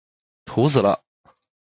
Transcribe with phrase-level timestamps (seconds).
[0.45, 1.03] 土死了！